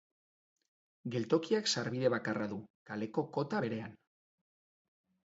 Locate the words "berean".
3.67-3.93